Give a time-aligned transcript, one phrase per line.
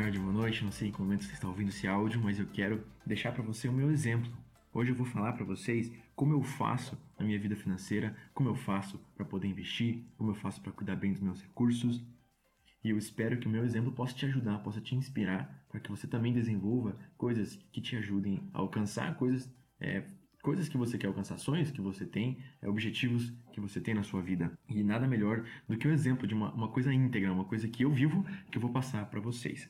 [0.00, 0.64] tarde, boa noite.
[0.64, 3.42] Não sei em que momento você está ouvindo esse áudio, mas eu quero deixar para
[3.42, 4.32] você o meu exemplo.
[4.72, 8.54] Hoje eu vou falar para vocês como eu faço na minha vida financeira, como eu
[8.54, 12.02] faço para poder investir, como eu faço para cuidar bem dos meus recursos.
[12.82, 15.90] E eu espero que o meu exemplo possa te ajudar, possa te inspirar para que
[15.90, 20.06] você também desenvolva coisas que te ajudem a alcançar coisas, é,
[20.42, 24.02] coisas que você quer alcançar, sonhos que você tem, é, objetivos que você tem na
[24.02, 24.50] sua vida.
[24.66, 27.84] E nada melhor do que o exemplo de uma, uma coisa íntegra, uma coisa que
[27.84, 29.68] eu vivo, que eu vou passar para vocês.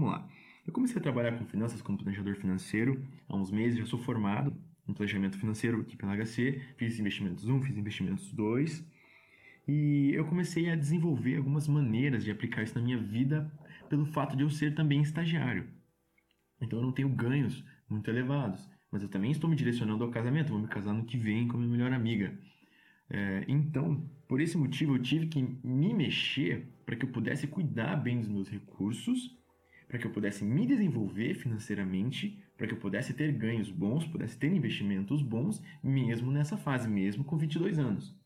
[0.00, 0.26] Vamos lá.
[0.66, 4.56] Eu comecei a trabalhar com finanças como planejador financeiro há uns meses, já sou formado
[4.88, 8.82] em planejamento financeiro aqui pela HC, fiz investimentos 1, fiz investimentos 2,
[9.68, 13.52] e eu comecei a desenvolver algumas maneiras de aplicar isso na minha vida
[13.90, 15.68] pelo fato de eu ser também estagiário.
[16.62, 20.48] Então eu não tenho ganhos muito elevados, mas eu também estou me direcionando ao casamento,
[20.48, 22.34] vou me casar no que vem com a minha melhor amiga.
[23.10, 27.96] É, então, por esse motivo, eu tive que me mexer para que eu pudesse cuidar
[27.96, 29.38] bem dos meus recursos,
[29.90, 34.38] para que eu pudesse me desenvolver financeiramente, para que eu pudesse ter ganhos bons, pudesse
[34.38, 38.16] ter investimentos bons, mesmo nessa fase, mesmo com 22 anos.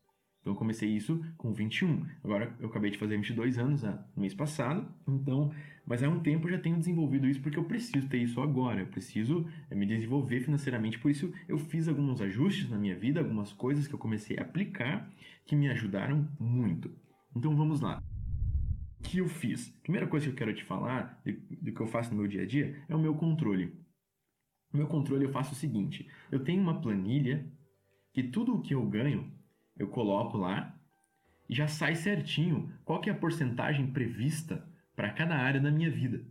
[0.41, 2.05] Então eu comecei isso com 21.
[2.23, 4.87] Agora eu acabei de fazer 22 anos no mês passado.
[5.07, 5.51] Então,
[5.87, 8.81] mas há um tempo eu já tenho desenvolvido isso porque eu preciso ter isso agora.
[8.81, 10.99] Eu preciso eh, me desenvolver financeiramente.
[10.99, 14.43] Por isso eu fiz alguns ajustes na minha vida, algumas coisas que eu comecei a
[14.43, 15.11] aplicar
[15.47, 16.95] que me ajudaram muito.
[17.35, 18.03] Então vamos lá.
[19.05, 19.69] Que eu fiz?
[19.81, 21.21] Primeira coisa que eu quero te falar
[21.61, 23.73] do que eu faço no meu dia a dia é o meu controle.
[24.73, 27.45] O meu controle eu faço o seguinte: eu tenho uma planilha
[28.11, 29.31] que tudo o que eu ganho
[29.77, 30.77] eu coloco lá
[31.47, 35.91] e já sai certinho qual que é a porcentagem prevista para cada área da minha
[35.91, 36.25] vida.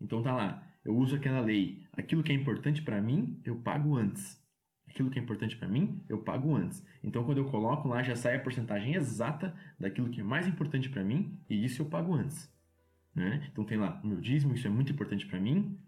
[0.00, 3.96] Então tá lá, eu uso aquela lei, aquilo que é importante para mim, eu pago
[3.96, 4.40] antes.
[4.88, 6.84] Aquilo que é importante para mim, eu pago antes.
[7.02, 10.88] Então quando eu coloco lá já sai a porcentagem exata daquilo que é mais importante
[10.88, 12.50] para mim e isso eu pago antes.
[13.14, 13.48] Né?
[13.50, 15.78] Então tem lá o meu dízimo, isso é muito importante para mim.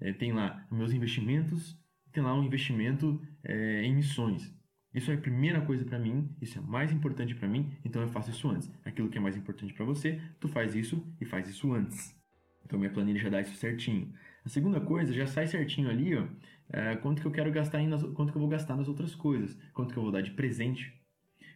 [0.00, 1.78] É, tem lá meus investimentos,
[2.12, 4.52] tem lá um investimento é, em missões.
[4.92, 8.08] Isso é a primeira coisa para mim, isso é mais importante para mim, então eu
[8.08, 8.70] faço isso antes.
[8.84, 12.16] Aquilo que é mais importante para você, tu faz isso e faz isso antes.
[12.64, 14.12] Então minha planilha já dá isso certinho.
[14.44, 16.26] A segunda coisa, já sai certinho ali, ó,
[16.72, 19.56] é, quanto que eu quero gastar em, quanto que eu vou gastar nas outras coisas,
[19.72, 20.92] quanto que eu vou dar de presente,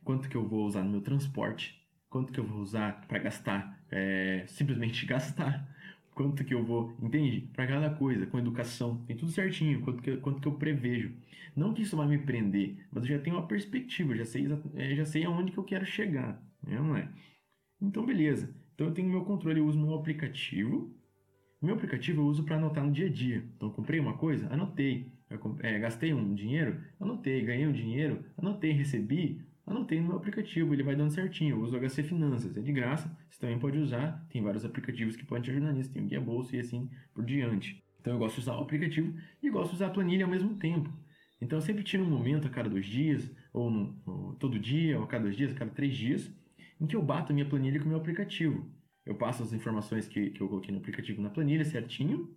[0.05, 3.83] quanto que eu vou usar no meu transporte, quanto que eu vou usar para gastar,
[3.91, 5.69] é, simplesmente gastar,
[6.15, 7.49] quanto que eu vou, entende?
[7.55, 11.15] Para cada coisa, com educação, tem tudo certinho, quanto que, quanto que eu prevejo.
[11.55, 14.95] Não que isso vai me prender, mas eu já tenho uma perspectiva, já sei, é,
[14.95, 16.77] já sei aonde que eu quero chegar, né?
[16.77, 17.09] não é?
[17.81, 18.55] Então, beleza.
[18.75, 20.95] Então, eu tenho meu controle, eu uso meu aplicativo.
[21.61, 23.45] Meu aplicativo eu uso para anotar no dia a dia.
[23.57, 25.13] Então, comprei uma coisa, anotei.
[25.61, 27.43] É, gastei um dinheiro, anotei.
[27.45, 28.73] Ganhei um dinheiro, anotei.
[28.73, 31.57] Recebi, Anotei no meu aplicativo, ele vai dando certinho.
[31.57, 34.27] Eu uso o HC Finanças, é de graça, você também pode usar.
[34.31, 37.23] Tem vários aplicativos que podem te ajudar nisso, tem o Guia Bolsa e assim por
[37.23, 37.85] diante.
[38.01, 40.57] Então eu gosto de usar o aplicativo e gosto de usar a planilha ao mesmo
[40.57, 40.91] tempo.
[41.39, 44.97] Então eu sempre tiro um momento a cada dois dias, ou, no, ou todo dia,
[44.97, 46.33] ou a cada dois dias, a cada três dias,
[46.81, 48.67] em que eu bato a minha planilha com o meu aplicativo.
[49.09, 52.37] Eu passo as informações que, que eu coloquei no aplicativo na planilha certinho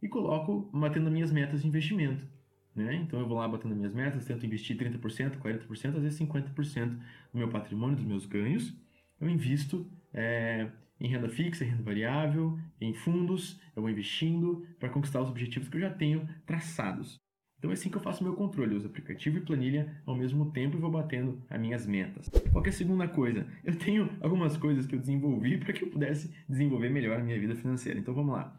[0.00, 2.26] e coloco batendo as minhas metas de investimento.
[2.74, 2.94] Né?
[2.96, 7.38] Então eu vou lá batendo minhas metas, tento investir 30%, 40%, às vezes 50% do
[7.38, 8.74] meu patrimônio, dos meus ganhos.
[9.20, 15.20] Eu invisto é, em renda fixa, renda variável, em fundos, eu vou investindo para conquistar
[15.20, 17.20] os objetivos que eu já tenho traçados.
[17.66, 20.52] Então é assim que eu faço meu controle, eu uso aplicativo e planilha ao mesmo
[20.52, 22.28] tempo e vou batendo as minhas metas.
[22.52, 23.44] Qual é a segunda coisa?
[23.64, 27.36] Eu tenho algumas coisas que eu desenvolvi para que eu pudesse desenvolver melhor a minha
[27.40, 27.98] vida financeira.
[27.98, 28.56] Então vamos lá.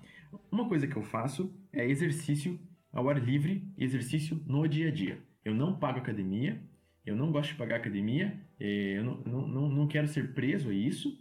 [0.51, 2.59] Uma coisa que eu faço é exercício
[2.91, 5.19] ao ar livre exercício no dia a dia.
[5.45, 6.61] Eu não pago academia,
[7.05, 10.73] eu não gosto de pagar academia, eu não, não, não, não quero ser preso a
[10.73, 11.17] isso.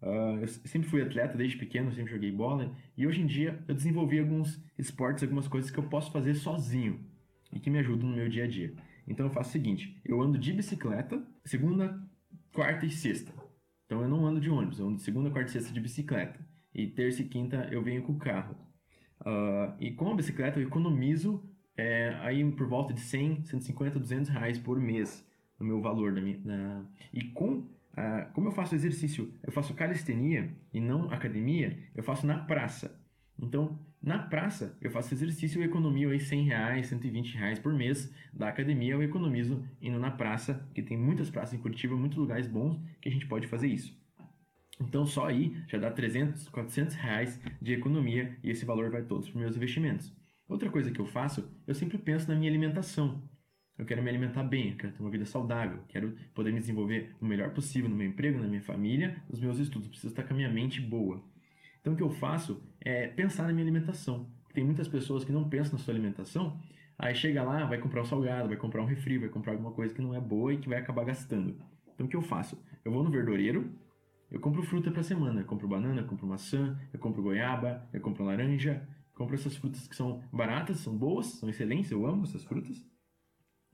[0.00, 3.74] Uh, eu sempre fui atleta desde pequeno, sempre joguei bola e hoje em dia eu
[3.74, 7.14] desenvolvi alguns esportes, algumas coisas que eu posso fazer sozinho
[7.56, 8.74] e que me ajudam no meu dia a dia.
[9.08, 11.98] Então eu faço o seguinte: eu ando de bicicleta segunda,
[12.52, 13.32] quarta e sexta.
[13.86, 16.38] Então eu não ando de ônibus, eu ando segunda, quarta e sexta de bicicleta.
[16.74, 18.54] E terça e quinta eu venho com o carro.
[19.20, 21.42] Uh, e com a bicicleta eu economizo
[21.74, 25.26] é, aí por volta de 100, 150, 200 reais por mês
[25.58, 26.12] no meu valor.
[26.12, 26.86] Da minha.
[27.12, 32.26] E com, uh, como eu faço exercício, eu faço calistenia e não academia, eu faço
[32.26, 33.00] na praça.
[33.38, 38.14] Então, na praça, eu faço exercício e economio aí 100 reais, 120 reais por mês.
[38.32, 42.46] Da academia, eu economizo indo na praça, que tem muitas praças em Curitiba, muitos lugares
[42.46, 44.00] bons que a gente pode fazer isso.
[44.80, 49.28] Então só aí já dá 300, 400 reais de economia e esse valor vai todos
[49.28, 50.14] para meus investimentos.
[50.48, 53.20] Outra coisa que eu faço, eu sempre penso na minha alimentação.
[53.76, 57.12] eu quero me alimentar bem, eu quero ter uma vida saudável, quero poder me desenvolver
[57.20, 59.88] o melhor possível no meu emprego, na minha família, nos meus estudos.
[59.88, 61.20] Preciso estar com a minha mente boa.
[61.80, 64.30] Então o que eu faço é pensar na minha alimentação.
[64.54, 66.56] Tem muitas pessoas que não pensam na sua alimentação,
[66.96, 69.92] aí chega lá, vai comprar um salgado, vai comprar um refri, vai comprar alguma coisa
[69.92, 71.56] que não é boa e que vai acabar gastando.
[71.92, 72.56] Então o que eu faço?
[72.84, 73.72] Eu vou no verdureiro,
[74.30, 78.00] eu compro fruta para semana, eu compro banana, eu compro maçã, eu compro goiaba, eu
[78.00, 82.22] compro laranja, eu compro essas frutas que são baratas, são boas, são excelentes, eu amo
[82.22, 82.86] essas frutas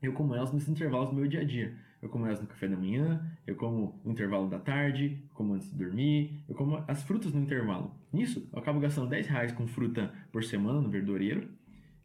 [0.03, 1.77] eu como elas nos intervalos do meu dia a dia.
[2.01, 5.71] Eu como elas no café da manhã, eu como no intervalo da tarde, como antes
[5.71, 7.95] de dormir, eu como as frutas no intervalo.
[8.13, 11.49] Nisso, eu acabo gastando 10 reais com fruta por semana no verdureiro,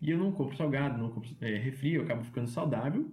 [0.01, 3.13] e eu não compro salgado, não compro é, refri, eu acabo ficando saudável,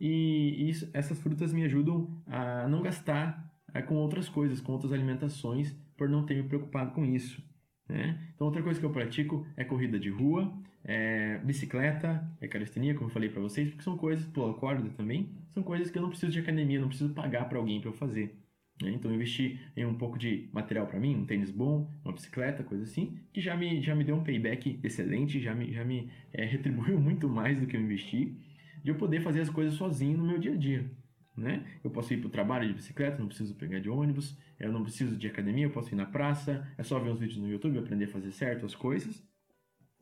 [0.00, 4.92] e isso, essas frutas me ajudam a não gastar é, com outras coisas, com outras
[4.92, 7.40] alimentações, por não ter me preocupado com isso.
[7.88, 8.18] Né?
[8.34, 10.52] Então, outra coisa que eu pratico é corrida de rua,
[10.84, 15.30] é, bicicleta, é calistenia, como eu falei para vocês, porque são coisas, pula corda também,
[15.54, 17.94] são coisas que eu não preciso de academia, não preciso pagar para alguém para eu
[17.94, 18.41] fazer.
[18.82, 18.90] Né?
[18.90, 22.82] Então, investi em um pouco de material para mim, um tênis bom, uma bicicleta, coisa
[22.82, 26.44] assim, que já me, já me deu um payback excelente, já me, já me é,
[26.44, 28.36] retribuiu muito mais do que eu investi,
[28.82, 30.90] de eu poder fazer as coisas sozinho no meu dia a dia.
[31.36, 31.64] Né?
[31.82, 34.82] Eu posso ir para o trabalho de bicicleta, não preciso pegar de ônibus, eu não
[34.82, 37.78] preciso de academia, eu posso ir na praça, é só ver uns vídeos no YouTube,
[37.78, 39.24] aprender a fazer certo as coisas.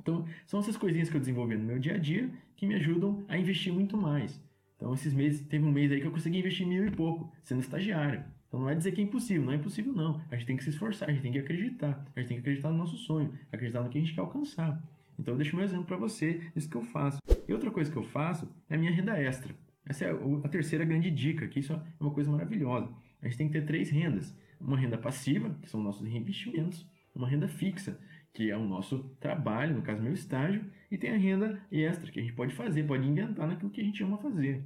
[0.01, 3.25] Então, são essas coisinhas que eu desenvolvi no meu dia a dia que me ajudam
[3.29, 4.43] a investir muito mais.
[4.77, 7.61] Então, esses meses, teve um mês aí que eu consegui investir mil e pouco, sendo
[7.61, 8.25] estagiário.
[8.51, 10.21] Então, não é dizer que é impossível, não é impossível não.
[10.29, 12.41] A gente tem que se esforçar, a gente tem que acreditar, a gente tem que
[12.41, 14.83] acreditar no nosso sonho, acreditar no que a gente quer alcançar.
[15.17, 17.21] Então, eu deixo meu exemplo para você, isso que eu faço.
[17.47, 19.55] E outra coisa que eu faço é a minha renda extra.
[19.87, 22.93] Essa é a terceira grande dica, que isso é uma coisa maravilhosa.
[23.23, 24.37] A gente tem que ter três rendas.
[24.61, 28.01] Uma renda passiva, que são nossos investimentos, uma renda fixa,
[28.35, 32.19] que é o nosso trabalho, no caso meu estágio, e tem a renda extra, que
[32.19, 34.65] a gente pode fazer, pode inventar naquilo que a gente ama fazer.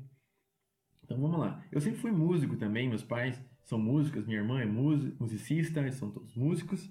[1.03, 1.63] Então vamos lá.
[1.71, 6.35] Eu sempre fui músico também, meus pais são músicos, minha irmã é musicista, são todos
[6.35, 6.91] músicos.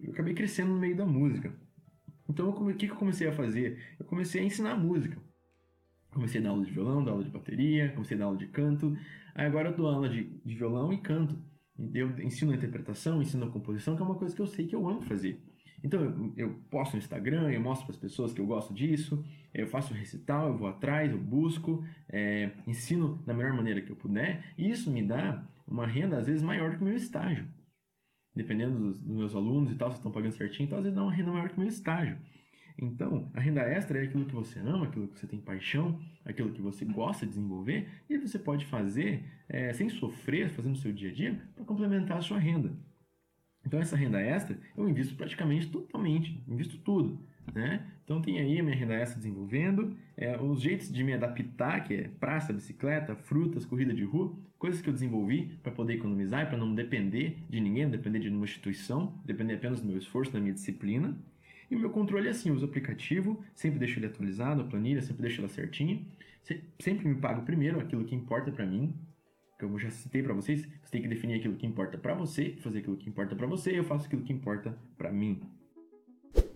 [0.00, 1.54] Eu acabei crescendo no meio da música.
[2.28, 3.78] Então o que eu comecei a fazer?
[3.98, 5.18] Eu comecei a ensinar música.
[6.10, 8.46] Comecei a dar aula de violão, dar aula de bateria, comecei a dar aula de
[8.46, 8.96] canto.
[9.34, 11.38] Aí agora eu dou aula de, de violão e canto.
[11.92, 14.74] Eu ensino a interpretação, ensino a composição, que é uma coisa que eu sei que
[14.74, 15.38] eu amo fazer.
[15.84, 19.22] Então eu, eu posto no Instagram, eu mostro para as pessoas que eu gosto disso,
[19.52, 23.96] eu faço recital, eu vou atrás, eu busco, é, ensino da melhor maneira que eu
[23.96, 27.46] puder, e isso me dá uma renda às vezes maior do que o meu estágio.
[28.34, 31.02] Dependendo dos, dos meus alunos e tal, se estão pagando certinho, então às vezes dá
[31.02, 32.18] uma renda maior que o meu estágio.
[32.78, 36.52] Então, a renda extra é aquilo que você ama, aquilo que você tem paixão, aquilo
[36.52, 40.92] que você gosta de desenvolver e você pode fazer é, sem sofrer, fazendo o seu
[40.92, 42.76] dia a dia, para complementar a sua renda.
[43.64, 47.26] Então, essa renda extra eu invisto praticamente totalmente, invisto tudo.
[47.54, 47.90] Né?
[48.06, 51.92] Então, tem aí a minha renda extra desenvolvendo, é, os jeitos de me adaptar, que
[51.92, 56.46] é praça, bicicleta, frutas, corrida de rua, coisas que eu desenvolvi para poder economizar e
[56.46, 60.32] para não depender de ninguém, não depender de nenhuma instituição, depender apenas do meu esforço,
[60.32, 61.18] da minha disciplina.
[61.68, 65.02] E o meu controle é assim, eu uso aplicativo, sempre deixo ele atualizado, a planilha,
[65.02, 66.00] sempre deixo ela certinha.
[66.78, 68.94] Sempre me pago primeiro aquilo que importa para mim.
[69.58, 72.54] Como eu já citei para vocês, você tem que definir aquilo que importa para você,
[72.60, 75.40] fazer aquilo que importa para você, eu faço aquilo que importa para mim.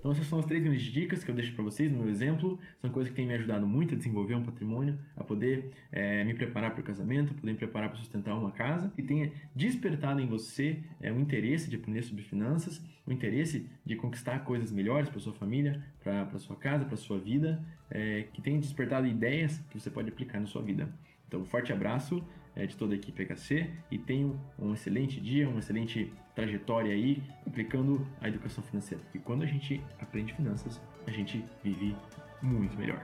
[0.00, 2.58] Então essas são as três grandes dicas que eu deixo para vocês no meu exemplo.
[2.80, 6.32] São coisas que têm me ajudado muito a desenvolver um patrimônio, a poder é, me
[6.32, 10.26] preparar para o casamento, poder me preparar para sustentar uma casa e tenha despertado em
[10.26, 15.20] você é, um interesse de aprender sobre finanças, o interesse de conquistar coisas melhores para
[15.20, 19.90] sua família, para sua casa, para sua vida, é, que tenha despertado ideias que você
[19.90, 20.88] pode aplicar na sua vida.
[21.28, 22.24] Então, forte abraço
[22.60, 27.22] é, de toda a equipe HC e tenham um excelente dia, uma excelente trajetória aí
[27.46, 29.02] aplicando a educação financeira.
[29.04, 31.96] Porque quando a gente aprende finanças, a gente vive
[32.42, 33.00] muito melhor.